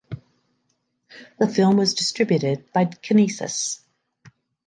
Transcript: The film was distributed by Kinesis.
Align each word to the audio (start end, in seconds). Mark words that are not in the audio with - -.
The 1.37 1.47
film 1.47 1.77
was 1.77 1.93
distributed 1.93 2.73
by 2.73 2.85
Kinesis. 2.85 3.81